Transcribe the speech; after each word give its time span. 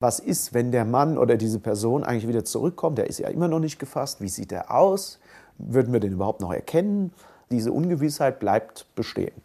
Was 0.00 0.18
ist, 0.18 0.54
wenn 0.54 0.72
der 0.72 0.86
Mann 0.86 1.18
oder 1.18 1.36
diese 1.36 1.58
Person 1.58 2.04
eigentlich 2.04 2.26
wieder 2.26 2.44
zurückkommt? 2.44 2.98
Der 2.98 3.06
ist 3.06 3.18
ja 3.18 3.28
immer 3.28 3.48
noch 3.48 3.60
nicht 3.60 3.78
gefasst. 3.78 4.20
Wie 4.20 4.28
sieht 4.28 4.50
er 4.50 4.74
aus? 4.74 5.20
Würden 5.58 5.92
wir 5.92 6.00
den 6.00 6.12
überhaupt 6.12 6.40
noch 6.40 6.52
erkennen? 6.52 7.12
Diese 7.50 7.70
Ungewissheit 7.70 8.40
bleibt 8.40 8.86
bestehen 8.94 9.42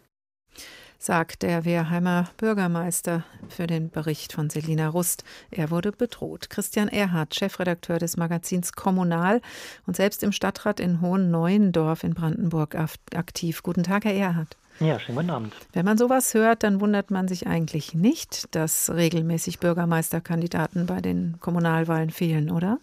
sagt 0.98 1.42
der 1.42 1.64
Wehrheimer 1.64 2.28
Bürgermeister 2.36 3.24
für 3.48 3.66
den 3.66 3.90
Bericht 3.90 4.32
von 4.32 4.50
Selina 4.50 4.88
Rust. 4.88 5.24
Er 5.50 5.70
wurde 5.70 5.92
bedroht. 5.92 6.50
Christian 6.50 6.88
Erhardt, 6.88 7.34
Chefredakteur 7.34 7.98
des 7.98 8.16
Magazins 8.16 8.72
Kommunal 8.72 9.40
und 9.86 9.96
selbst 9.96 10.22
im 10.22 10.32
Stadtrat 10.32 10.80
in 10.80 11.00
Hohen-Neuendorf 11.00 12.04
in 12.04 12.14
Brandenburg 12.14 12.76
aktiv. 13.14 13.62
Guten 13.62 13.82
Tag, 13.82 14.04
Herr 14.04 14.14
Erhardt. 14.14 14.56
Ja, 14.80 14.98
schönen 14.98 15.16
guten 15.16 15.30
Abend. 15.30 15.54
Wenn 15.72 15.86
man 15.86 15.96
sowas 15.96 16.34
hört, 16.34 16.62
dann 16.62 16.80
wundert 16.80 17.10
man 17.10 17.28
sich 17.28 17.46
eigentlich 17.46 17.94
nicht, 17.94 18.54
dass 18.54 18.90
regelmäßig 18.90 19.58
Bürgermeisterkandidaten 19.58 20.86
bei 20.86 21.00
den 21.00 21.36
Kommunalwahlen 21.40 22.10
fehlen, 22.10 22.50
oder? 22.50 22.78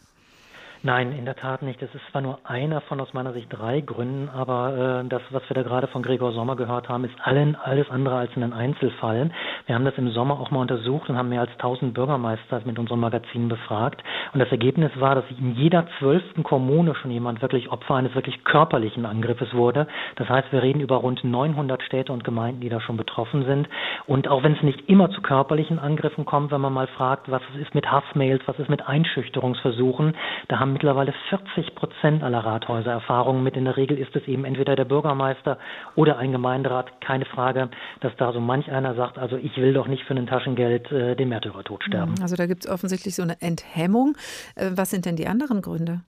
Nein, 0.86 1.14
in 1.14 1.24
der 1.24 1.38
Tat 1.38 1.62
nicht. 1.62 1.82
Das 1.82 1.96
ist 1.96 2.02
zwar 2.12 2.22
nur 2.22 2.40
einer 2.44 2.82
von 2.82 3.00
aus 3.00 3.14
meiner 3.14 3.32
Sicht 3.32 3.48
drei 3.50 3.80
Gründen, 3.80 4.28
aber 4.28 5.04
äh, 5.06 5.08
das, 5.08 5.22
was 5.30 5.42
wir 5.50 5.54
da 5.54 5.64
gerade 5.64 5.88
von 5.88 6.04
Gregor 6.04 6.34
Sommer 6.34 6.58
gehört 6.58 6.90
haben, 6.90 7.06
ist 7.06 7.16
allen, 7.22 7.56
alles 7.56 7.90
andere 7.90 8.18
als 8.18 8.36
ein 8.36 8.52
Einzelfall. 8.52 9.32
Wir 9.66 9.76
haben 9.76 9.86
das 9.86 9.98
im 9.98 10.10
Sommer 10.10 10.40
auch 10.40 10.52
mal 10.52 10.60
untersucht 10.60 11.10
und 11.10 11.18
haben 11.18 11.30
mehr 11.30 11.40
als 11.40 11.52
1000 11.52 11.94
Bürgermeister 11.94 12.62
mit 12.66 12.78
unserem 12.78 13.00
Magazin 13.00 13.48
befragt. 13.48 14.04
Und 14.34 14.42
das 14.42 14.52
Ergebnis 14.52 14.92
war, 14.96 15.16
dass 15.16 15.24
in 15.40 15.56
jeder 15.56 15.88
zwölften 16.00 16.44
Kommune 16.44 16.94
schon 16.96 17.12
jemand 17.12 17.42
wirklich 17.42 17.72
Opfer 17.72 17.96
eines 17.96 18.14
wirklich 18.14 18.44
körperlichen 18.44 19.06
Angriffes 19.06 19.54
wurde. 19.54 19.88
Das 20.18 20.28
heißt, 20.28 20.52
wir 20.52 20.62
reden 20.62 20.82
über 20.82 20.98
rund 20.98 21.24
900 21.24 21.82
Städte 21.82 22.12
und 22.12 22.26
Gemeinden, 22.26 22.60
die 22.60 22.68
da 22.68 22.82
schon 22.82 22.98
betroffen 22.98 23.46
sind. 23.46 23.70
Und 24.06 24.28
auch 24.28 24.44
wenn 24.44 24.54
es 24.54 24.64
nicht 24.64 24.90
immer 24.90 25.10
zu 25.12 25.22
körperlichen 25.22 25.80
Angriffen 25.80 26.26
kommt, 26.26 26.52
wenn 26.52 26.60
man 26.60 26.74
mal 26.74 26.88
fragt, 26.88 27.32
was 27.32 27.42
ist 27.58 27.74
mit 27.74 27.90
Hassmails, 27.90 28.42
was 28.48 28.60
ist 28.60 28.70
mit 28.70 28.86
Einschüchterungsversuchen, 28.86 30.14
da 30.50 30.60
haben 30.60 30.74
mittlerweile 30.74 31.14
40 31.30 31.74
Prozent 31.76 32.22
aller 32.22 32.40
Rathäuser 32.40 32.92
Erfahrungen 32.92 33.44
mit. 33.44 33.56
In 33.56 33.64
der 33.64 33.78
Regel 33.78 33.98
ist 33.98 34.14
es 34.16 34.28
eben 34.28 34.44
entweder 34.44 34.76
der 34.76 34.86
Bürgermeister 34.86 35.58
oder 35.96 36.18
ein 36.18 36.34
Gemeinderat. 36.34 37.00
Keine 37.00 37.24
Frage, 37.24 37.70
dass 38.02 38.14
da 38.18 38.34
so 38.34 38.42
manch 38.42 38.70
einer 38.70 38.94
sagt, 38.96 39.18
also 39.18 39.38
ich 39.38 39.53
will 39.58 39.74
doch 39.74 39.88
nicht 39.88 40.04
für 40.04 40.14
ein 40.14 40.28
Taschengeld 40.28 40.92
äh, 40.92 41.16
den 41.16 41.30
Märtyrertod 41.30 41.84
sterben. 41.84 42.16
Also 42.22 42.36
da 42.36 42.46
gibt 42.46 42.66
es 42.66 42.72
offensichtlich 42.72 43.16
so 43.16 43.24
eine 43.24 43.42
Enthemmung. 43.42 44.16
Äh, 44.56 44.72
was 44.76 44.90
sind 44.90 45.06
denn 45.06 45.16
die 45.16 45.28
anderen 45.28 45.62
Gründe? 45.62 46.02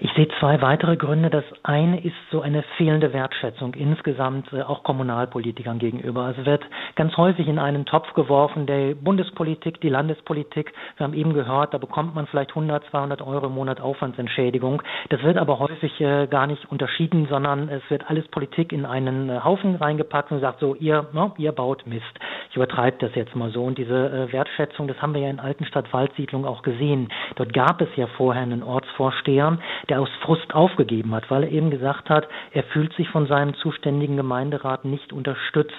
Ich 0.00 0.12
sehe 0.12 0.28
zwei 0.40 0.60
weitere 0.60 0.96
Gründe. 0.96 1.30
Das 1.30 1.44
eine 1.62 2.00
ist 2.04 2.16
so 2.30 2.40
eine 2.40 2.62
fehlende 2.76 3.12
Wertschätzung 3.12 3.74
insgesamt 3.74 4.52
äh, 4.52 4.62
auch 4.62 4.82
Kommunalpolitikern 4.82 5.78
gegenüber. 5.78 6.24
Also 6.24 6.44
wird 6.44 6.62
ganz 6.96 7.16
häufig 7.16 7.48
in 7.48 7.58
einen 7.58 7.86
Topf 7.86 8.12
geworfen, 8.14 8.66
der 8.66 8.94
Bundespolitik, 8.94 9.80
die 9.80 9.88
Landespolitik. 9.88 10.72
Wir 10.96 11.04
haben 11.04 11.14
eben 11.14 11.32
gehört, 11.32 11.74
da 11.74 11.78
bekommt 11.78 12.14
man 12.14 12.26
vielleicht 12.26 12.50
100, 12.50 12.84
200 12.90 13.22
Euro 13.22 13.46
im 13.46 13.54
Monat 13.54 13.80
Aufwandsentschädigung. 13.80 14.82
Das 15.10 15.22
wird 15.22 15.38
aber 15.38 15.58
häufig 15.58 16.00
äh, 16.00 16.26
gar 16.26 16.46
nicht 16.46 16.70
unterschieden, 16.70 17.26
sondern 17.30 17.68
es 17.68 17.82
wird 17.88 18.08
alles 18.10 18.26
Politik 18.28 18.72
in 18.72 18.84
einen 18.84 19.30
äh, 19.30 19.40
Haufen 19.42 19.76
reingepackt 19.76 20.32
und 20.32 20.40
sagt 20.40 20.60
so, 20.60 20.74
ihr, 20.74 21.06
no, 21.12 21.32
ihr 21.38 21.52
baut 21.52 21.86
Mist. 21.86 22.04
Ich 22.50 22.56
übertreibe 22.56 22.83
das 23.02 23.14
jetzt 23.14 23.34
mal 23.34 23.50
so. 23.50 23.64
Und 23.64 23.78
diese 23.78 24.28
äh, 24.28 24.32
Wertschätzung, 24.32 24.88
das 24.88 25.00
haben 25.00 25.14
wir 25.14 25.22
ja 25.22 25.30
in 25.30 25.40
Altenstadt-Waldsiedlung 25.40 26.44
auch 26.44 26.62
gesehen. 26.62 27.08
Dort 27.36 27.52
gab 27.52 27.80
es 27.80 27.88
ja 27.96 28.06
vorher 28.06 28.42
einen 28.42 28.62
Ortsvorsteher, 28.62 29.58
der 29.88 30.00
aus 30.00 30.10
Frust 30.22 30.54
aufgegeben 30.54 31.14
hat, 31.14 31.30
weil 31.30 31.44
er 31.44 31.50
eben 31.50 31.70
gesagt 31.70 32.10
hat, 32.10 32.28
er 32.52 32.64
fühlt 32.64 32.92
sich 32.94 33.08
von 33.08 33.26
seinem 33.26 33.54
zuständigen 33.54 34.16
Gemeinderat 34.16 34.84
nicht 34.84 35.12
unterstützt. 35.12 35.74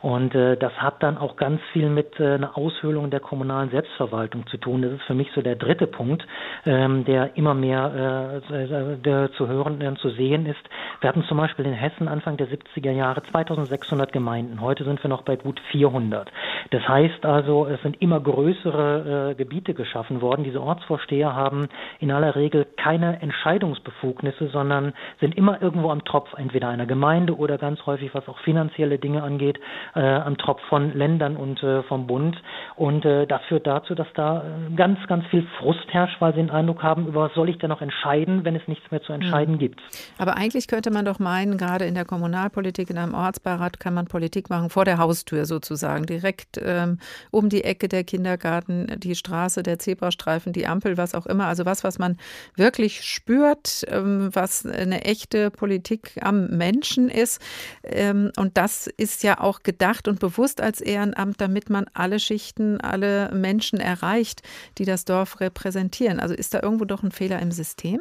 Und 0.00 0.34
äh, 0.34 0.56
das 0.56 0.72
hat 0.74 1.02
dann 1.02 1.18
auch 1.18 1.36
ganz 1.36 1.60
viel 1.72 1.88
mit 1.88 2.18
äh, 2.20 2.34
einer 2.34 2.56
Aushöhlung 2.56 3.10
der 3.10 3.20
kommunalen 3.20 3.70
Selbstverwaltung 3.70 4.46
zu 4.46 4.58
tun. 4.58 4.82
Das 4.82 4.92
ist 4.92 5.02
für 5.04 5.14
mich 5.14 5.30
so 5.34 5.42
der 5.42 5.56
dritte 5.56 5.86
Punkt, 5.86 6.26
ähm, 6.66 7.04
der 7.04 7.36
immer 7.36 7.54
mehr 7.54 8.40
äh, 8.50 8.96
der 8.98 9.32
zu 9.32 9.48
hören, 9.48 9.80
äh, 9.80 9.94
zu 9.96 10.10
sehen 10.10 10.46
ist. 10.46 10.60
Wir 11.00 11.08
hatten 11.08 11.24
zum 11.24 11.38
Beispiel 11.38 11.66
in 11.66 11.72
Hessen 11.72 12.08
Anfang 12.08 12.36
der 12.36 12.48
70er 12.48 12.90
Jahre 12.90 13.22
2600 13.22 14.12
Gemeinden. 14.12 14.60
Heute 14.60 14.84
sind 14.84 15.02
wir 15.02 15.08
noch 15.08 15.22
bei 15.22 15.36
gut 15.36 15.60
400. 15.70 16.30
Das 16.70 16.86
heißt 16.88 17.24
also, 17.24 17.66
es 17.66 17.80
sind 17.82 18.00
immer 18.00 18.20
größere 18.20 19.30
äh, 19.30 19.34
Gebiete 19.34 19.74
geschaffen 19.74 20.20
worden. 20.20 20.44
Diese 20.44 20.60
Ortsvorsteher 20.60 21.34
haben 21.34 21.68
in 22.00 22.10
aller 22.10 22.36
Regel 22.36 22.66
keine 22.76 23.20
Entscheidungsbefugnisse, 23.20 24.48
sondern 24.48 24.92
sind 25.20 25.36
immer 25.36 25.60
irgendwo 25.60 25.90
am 25.90 26.04
Tropf, 26.04 26.32
entweder 26.36 26.68
einer 26.68 26.86
Gemeinde 26.86 27.36
oder 27.36 27.58
ganz 27.58 27.84
häufig, 27.86 28.14
was 28.14 28.26
auch 28.28 28.38
finanzielle 28.40 28.98
Dinge 28.98 29.22
angeht, 29.22 29.58
äh, 29.94 30.00
am 30.00 30.36
Tropf 30.38 30.60
von 30.68 30.94
Ländern 30.94 31.36
und 31.36 31.62
äh, 31.62 31.82
vom 31.84 32.06
Bund. 32.06 32.40
Und 32.76 33.04
äh, 33.04 33.26
das 33.26 33.42
führt 33.48 33.66
dazu, 33.66 33.94
dass 33.94 34.08
da 34.14 34.42
äh, 34.42 34.74
ganz, 34.74 34.98
ganz 35.06 35.26
viel 35.26 35.46
Frust 35.58 35.86
herrscht, 35.88 36.20
weil 36.20 36.32
sie 36.32 36.40
den 36.40 36.50
Eindruck 36.50 36.82
haben, 36.82 37.06
über 37.06 37.22
was 37.22 37.34
soll 37.34 37.48
ich 37.48 37.58
denn 37.58 37.70
noch 37.70 37.80
entscheiden, 37.80 38.44
wenn 38.44 38.56
es 38.56 38.66
nichts 38.66 38.90
mehr 38.90 39.02
zu 39.02 39.12
entscheiden 39.12 39.54
mhm. 39.54 39.58
gibt. 39.58 39.80
Aber 40.18 40.36
eigentlich 40.36 40.68
könnte 40.68 40.90
man 40.90 41.04
doch 41.04 41.18
meinen, 41.18 41.56
gerade 41.58 41.84
in 41.84 41.94
der 41.94 42.04
Kommunalpolitik, 42.04 42.90
in 42.90 42.98
einem 42.98 43.14
Ortsbeirat 43.14 43.80
kann 43.80 43.94
man 43.94 44.06
Politik 44.06 44.50
machen 44.50 44.70
vor 44.70 44.84
der 44.84 44.98
Haustür 44.98 45.44
sozusagen, 45.44 46.06
direkt 46.06 46.33
ähm, 46.60 46.98
um 47.30 47.48
die 47.48 47.64
Ecke 47.64 47.88
der 47.88 48.04
Kindergarten, 48.04 48.86
die 48.98 49.14
Straße, 49.14 49.62
der 49.62 49.78
Zebrastreifen, 49.78 50.52
die 50.52 50.66
Ampel, 50.66 50.96
was 50.96 51.14
auch 51.14 51.26
immer. 51.26 51.46
Also 51.46 51.64
was, 51.64 51.84
was 51.84 51.98
man 51.98 52.16
wirklich 52.56 53.02
spürt, 53.02 53.84
ähm, 53.88 54.30
was 54.32 54.66
eine 54.66 55.04
echte 55.04 55.50
Politik 55.50 56.18
am 56.20 56.48
Menschen 56.48 57.08
ist. 57.08 57.40
Ähm, 57.82 58.32
und 58.36 58.56
das 58.56 58.86
ist 58.86 59.22
ja 59.22 59.40
auch 59.40 59.62
gedacht 59.62 60.08
und 60.08 60.20
bewusst 60.20 60.60
als 60.60 60.80
Ehrenamt, 60.80 61.40
damit 61.40 61.70
man 61.70 61.86
alle 61.94 62.18
Schichten, 62.18 62.80
alle 62.80 63.30
Menschen 63.32 63.80
erreicht, 63.80 64.42
die 64.78 64.84
das 64.84 65.04
Dorf 65.04 65.40
repräsentieren. 65.40 66.20
Also 66.20 66.34
ist 66.34 66.54
da 66.54 66.62
irgendwo 66.62 66.84
doch 66.84 67.02
ein 67.02 67.12
Fehler 67.12 67.40
im 67.40 67.52
System? 67.52 68.00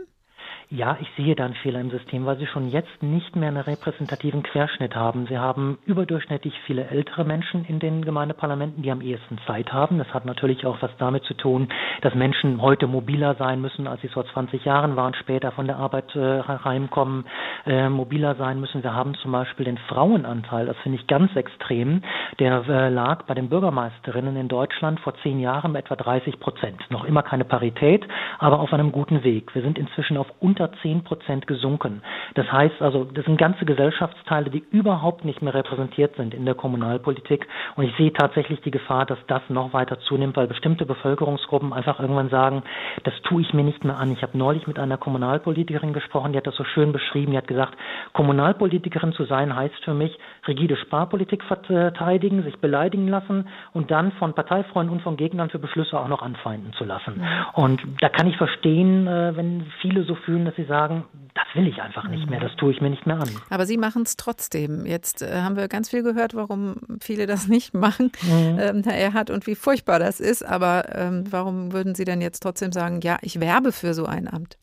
Ja, 0.70 0.98
ich 1.02 1.08
sehe 1.18 1.36
da 1.36 1.46
einen 1.46 1.54
Fehler 1.56 1.82
im 1.82 1.92
System, 1.92 2.26
weil 2.26 2.38
Sie 2.38 2.48
schon 2.48 2.70
jetzt 2.70 3.04
nicht 3.04 3.36
mehr 3.36 3.50
einen 3.50 3.58
repräsentativen 3.58 4.44
Querschnitt 4.44 4.96
haben. 4.96 5.28
Sie 5.28 5.38
haben 5.38 5.78
überdurchschnittlich 5.86 6.54
viele 6.66 6.88
ältere 6.88 7.26
Menschen 7.26 7.66
in 7.66 7.80
den 7.80 8.04
Gemeindeparlamenten, 8.04 8.82
die 8.82 8.92
am 8.92 9.02
ehesten 9.02 9.38
Zeit 9.46 9.72
haben. 9.72 9.98
Das 9.98 10.14
hat 10.14 10.26
natürlich 10.26 10.66
auch 10.66 10.82
was 10.82 10.92
damit 10.98 11.24
zu 11.26 11.34
tun, 11.34 11.70
dass 12.02 12.16
Menschen 12.16 12.62
heute 12.62 12.88
mobiler 12.88 13.36
sein 13.36 13.62
müssen, 13.62 13.88
als 13.88 14.02
sie 14.02 14.08
es 14.08 14.14
vor 14.14 14.26
20 14.26 14.66
Jahren 14.66 14.96
waren, 14.96 15.14
später 15.14 15.52
von 15.52 15.68
der 15.68 15.78
Arbeit 15.78 16.16
äh, 16.16 16.42
heimkommen, 16.44 17.26
äh, 17.66 17.90
mobiler 17.90 18.36
sein 18.36 18.60
müssen. 18.60 18.84
Wir 18.84 18.94
haben 18.94 19.16
zum 19.16 19.32
Beispiel 19.32 19.66
den 19.66 19.78
Frauenanteil, 19.78 20.66
das 20.66 20.78
finde 20.78 20.98
ich 21.00 21.08
ganz 21.08 21.36
extrem. 21.36 22.02
Der 22.40 22.64
äh, 22.68 22.90
lag 22.90 23.24
bei 23.24 23.34
den 23.34 23.50
Bürgermeisterinnen 23.50 24.36
in 24.38 24.48
Deutschland 24.48 25.00
vor 25.02 25.14
zehn 25.22 25.40
Jahren 25.40 25.74
bei 25.74 25.80
etwa 25.80 25.96
30 25.96 26.40
Prozent. 26.40 26.82
Noch 26.90 27.06
immer 27.06 27.22
keine 27.22 27.46
Parität, 27.46 28.08
aber 28.40 28.60
auf 28.60 28.74
einem 28.74 28.92
guten 28.92 29.24
Weg. 29.24 29.54
Wir 29.54 29.62
sind 29.62 29.78
inzwischen 29.78 30.18
auf 30.18 30.28
unter 30.54 30.72
10 30.84 31.04
Prozent 31.04 31.48
gesunken. 31.48 32.04
Das 32.36 32.52
heißt 32.52 32.80
also, 32.80 33.06
das 33.06 33.26
sind 33.26 33.38
ganze 33.40 33.66
Gesellschaftsteile, 33.66 34.52
die 34.52 34.64
überhaupt 34.70 35.26
nicht 35.26 35.42
mehr 35.42 35.54
repräsentiert 35.56 36.16
sind 36.16 36.32
in 36.36 36.46
der 36.46 36.54
Kommunalpolitik. 36.54 37.48
Und 37.76 37.86
ich 37.86 37.96
sehe 37.98 38.14
tatsächlich 38.14 38.62
die 38.62 38.70
Gefahr, 38.70 39.08
dass 39.08 39.18
das 39.26 39.42
noch 39.50 39.74
weiter 39.74 40.00
zunimmt, 40.02 40.38
weil 40.38 40.46
bestimmte 40.46 40.86
Bevölkerungsgruppen 40.86 41.74
einfach 41.74 42.00
irgendwann 42.00 42.30
sagen, 42.30 42.62
das 43.04 43.14
tue 43.24 43.42
ich 43.42 43.54
mir 43.54 43.64
nicht 43.64 43.84
mehr 43.84 43.98
an. 43.98 44.12
Ich 44.12 44.22
habe 44.22 44.38
neulich 44.38 44.68
mit 44.68 44.80
einer 44.80 44.98
Kommunalpolitikerin 44.98 45.94
gesprochen, 45.94 46.34
die 46.34 46.38
hat 46.38 46.48
das 46.48 46.56
so 46.56 46.64
schön 46.64 46.92
beschrieben. 46.92 47.32
Die 47.32 47.38
hat 47.38 47.48
gesagt, 47.48 47.78
Kommunalpolitikerin 48.14 49.14
zu 49.14 49.26
sein 49.26 49.56
heißt 49.56 49.84
für 49.84 49.94
mich, 49.94 50.18
rigide 50.48 50.78
Sparpolitik 50.78 51.44
verteidigen, 51.44 52.44
sich 52.44 52.58
beleidigen 52.60 53.08
lassen 53.08 53.48
und 53.74 53.92
dann 53.92 54.12
von 54.14 54.34
Parteifreunden 54.34 54.98
und 54.98 55.02
von 55.02 55.18
Gegnern 55.18 55.50
für 55.50 55.60
Beschlüsse 55.60 56.00
auch 56.00 56.08
noch 56.08 56.22
anfeinden 56.22 56.74
zu 56.74 56.86
lassen. 56.86 57.22
Und 57.54 57.82
da 58.02 58.10
kann 58.10 58.28
ich 58.28 58.38
verstehen, 58.38 59.08
äh, 59.08 59.36
wenn 59.36 59.66
viele 59.82 60.04
so 60.04 60.16
fühlen, 60.16 60.46
dass 60.46 60.56
sie 60.56 60.66
sagen, 60.66 61.06
das 61.34 61.46
will 61.56 61.68
ich 61.68 61.82
einfach 61.82 62.08
nicht 62.08 62.30
mehr, 62.30 62.40
das 62.40 62.56
tue 62.58 62.72
ich 62.72 62.82
mir 62.82 62.90
nicht 62.90 63.08
mehr 63.08 63.18
an. 63.18 63.30
Aber 63.50 63.66
Sie 63.66 63.78
machen 63.78 64.04
es 64.04 64.18
trotzdem. 64.18 64.86
Jetzt 64.86 65.22
äh, 65.22 65.42
haben 65.42 65.56
wir 65.56 65.68
ganz 65.68 65.90
viel 65.90 66.04
gehört, 66.04 66.36
warum 66.36 66.76
viele 67.00 67.26
das 67.26 67.48
nicht 67.48 67.74
machen, 67.74 68.12
mhm. 68.22 68.60
ähm, 68.60 68.84
Herr 68.84 68.96
Erhard, 68.96 69.30
und 69.30 69.48
wie 69.48 69.56
furchtbar 69.56 70.00
das 70.00 70.20
ist. 70.20 70.44
Aber 70.44 70.86
ähm, 70.94 71.26
warum 71.30 71.74
würden 71.74 71.96
Sie 71.96 72.06
denn 72.06 72.22
jetzt 72.22 72.42
trotzdem 72.42 72.72
sagen, 72.72 72.83
ja, 73.02 73.18
ich 73.22 73.40
werbe 73.40 73.72
für 73.72 73.94
so 73.94 74.06
ein 74.06 74.28
Amt? 74.28 74.58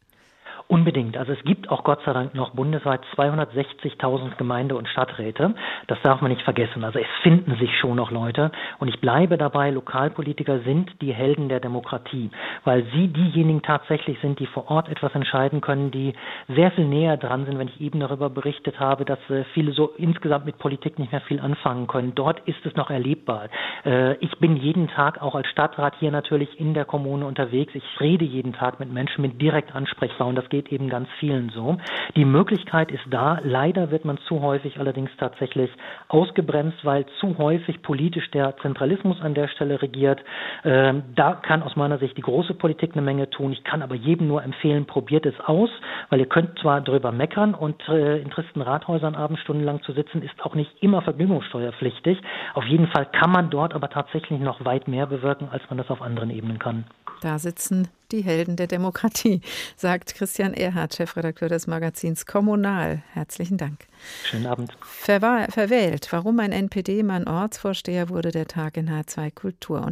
Unbedingt. 0.70 1.16
Also 1.16 1.32
es 1.32 1.42
gibt 1.42 1.68
auch 1.68 1.82
Gott 1.82 1.98
sei 2.06 2.12
Dank 2.12 2.32
noch 2.36 2.50
bundesweit 2.50 3.00
260.000 3.16 4.36
Gemeinde- 4.36 4.76
und 4.76 4.86
Stadträte. 4.86 5.56
Das 5.88 6.00
darf 6.02 6.20
man 6.20 6.30
nicht 6.30 6.42
vergessen. 6.42 6.84
Also 6.84 7.00
es 7.00 7.08
finden 7.24 7.56
sich 7.56 7.76
schon 7.80 7.96
noch 7.96 8.12
Leute. 8.12 8.52
Und 8.78 8.86
ich 8.86 9.00
bleibe 9.00 9.36
dabei, 9.36 9.70
Lokalpolitiker 9.70 10.60
sind 10.60 10.92
die 11.02 11.12
Helden 11.12 11.48
der 11.48 11.58
Demokratie, 11.58 12.30
weil 12.62 12.84
sie 12.94 13.08
diejenigen 13.08 13.62
tatsächlich 13.62 14.20
sind, 14.20 14.38
die 14.38 14.46
vor 14.46 14.70
Ort 14.70 14.88
etwas 14.88 15.12
entscheiden 15.16 15.60
können, 15.60 15.90
die 15.90 16.12
sehr 16.46 16.70
viel 16.70 16.86
näher 16.86 17.16
dran 17.16 17.46
sind, 17.46 17.58
wenn 17.58 17.66
ich 17.66 17.80
eben 17.80 17.98
darüber 17.98 18.30
berichtet 18.30 18.78
habe, 18.78 19.04
dass 19.04 19.18
äh, 19.28 19.42
viele 19.54 19.72
so 19.72 19.88
insgesamt 19.96 20.46
mit 20.46 20.58
Politik 20.58 21.00
nicht 21.00 21.10
mehr 21.10 21.20
viel 21.22 21.40
anfangen 21.40 21.88
können. 21.88 22.14
Dort 22.14 22.46
ist 22.46 22.64
es 22.64 22.76
noch 22.76 22.90
erlebbar. 22.90 23.48
Äh, 23.84 24.14
ich 24.18 24.38
bin 24.38 24.54
jeden 24.54 24.86
Tag 24.86 25.20
auch 25.20 25.34
als 25.34 25.48
Stadtrat 25.48 25.94
hier 25.98 26.12
natürlich 26.12 26.60
in 26.60 26.74
der 26.74 26.84
Kommune 26.84 27.26
unterwegs. 27.26 27.74
Ich 27.74 27.98
rede 27.98 28.24
jeden 28.24 28.52
Tag 28.52 28.78
mit 28.78 28.92
Menschen, 28.92 29.22
bin 29.22 29.36
direkt 29.36 29.74
ansprechbar 29.74 30.28
und 30.28 30.36
das 30.36 30.48
geht 30.48 30.59
geht 30.60 30.72
eben 30.72 30.90
ganz 30.90 31.08
vielen 31.18 31.48
so. 31.50 31.78
Die 32.16 32.24
Möglichkeit 32.24 32.90
ist 32.90 33.04
da. 33.10 33.38
Leider 33.42 33.90
wird 33.90 34.04
man 34.04 34.18
zu 34.28 34.42
häufig 34.42 34.78
allerdings 34.78 35.10
tatsächlich 35.18 35.70
ausgebremst, 36.08 36.84
weil 36.84 37.06
zu 37.18 37.38
häufig 37.38 37.80
politisch 37.82 38.30
der 38.32 38.56
Zentralismus 38.58 39.20
an 39.22 39.34
der 39.34 39.48
Stelle 39.48 39.80
regiert. 39.80 40.20
Ähm, 40.64 41.02
da 41.14 41.32
kann 41.34 41.62
aus 41.62 41.76
meiner 41.76 41.98
Sicht 41.98 42.16
die 42.18 42.22
große 42.22 42.54
Politik 42.54 42.92
eine 42.92 43.02
Menge 43.02 43.30
tun. 43.30 43.52
Ich 43.52 43.64
kann 43.64 43.80
aber 43.82 43.94
jedem 43.94 44.28
nur 44.28 44.42
empfehlen, 44.42 44.84
probiert 44.84 45.24
es 45.24 45.38
aus, 45.40 45.70
weil 46.10 46.20
ihr 46.20 46.26
könnt 46.28 46.58
zwar 46.58 46.82
drüber 46.82 47.12
meckern 47.12 47.54
und 47.54 47.88
äh, 47.88 48.18
in 48.18 48.30
tristen 48.30 48.60
Rathäusern 48.60 49.14
abends 49.14 49.40
stundenlang 49.42 49.82
zu 49.82 49.92
sitzen, 49.92 50.22
ist 50.22 50.42
auch 50.42 50.54
nicht 50.54 50.70
immer 50.82 51.00
vergnügungssteuerpflichtig. 51.00 52.20
Auf 52.52 52.64
jeden 52.64 52.88
Fall 52.88 53.06
kann 53.06 53.30
man 53.30 53.48
dort 53.48 53.74
aber 53.74 53.88
tatsächlich 53.88 54.40
noch 54.40 54.62
weit 54.64 54.88
mehr 54.88 55.06
bewirken, 55.06 55.48
als 55.50 55.62
man 55.70 55.78
das 55.78 55.90
auf 55.90 56.02
anderen 56.02 56.30
Ebenen 56.30 56.58
kann. 56.58 56.84
Da 57.20 57.38
sitzen 57.38 57.88
die 58.12 58.22
Helden 58.22 58.56
der 58.56 58.66
Demokratie, 58.66 59.40
sagt 59.76 60.14
Christian 60.14 60.54
Erhardt, 60.54 60.94
Chefredakteur 60.94 61.48
des 61.48 61.66
Magazins 61.66 62.26
Kommunal. 62.26 63.02
Herzlichen 63.12 63.58
Dank. 63.58 63.86
Schönen 64.24 64.46
Abend. 64.46 64.72
Verwahl, 64.80 65.48
verwählt. 65.50 66.08
Warum 66.10 66.40
ein 66.40 66.52
NPD-Mann 66.52 67.28
Ortsvorsteher 67.28 68.08
wurde 68.08 68.30
der 68.30 68.48
Tag 68.48 68.76
in 68.76 68.88
H2 68.88 69.30
Kultur. 69.34 69.86